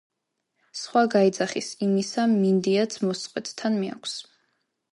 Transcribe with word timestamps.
სხვა 0.83 1.03
გაიძახის– 1.15 1.67
"იმისა" 1.87 2.25
მინდიაც 2.33 2.97
მოსწყვეტს, 3.09 3.57
თან 3.61 3.79
მიაქვს 3.83 4.17